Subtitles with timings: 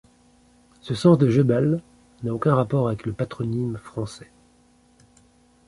[0.81, 1.83] Ce sens de gebel
[2.23, 4.31] n'a aucun rapport avec le patronyme français.